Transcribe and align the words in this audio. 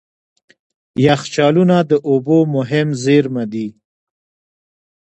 یخچالونه 1.05 1.77
د 1.89 1.91
اوبو 2.09 2.37
مهم 2.55 2.87
زیرمه 3.03 3.43
دي. 3.53 3.67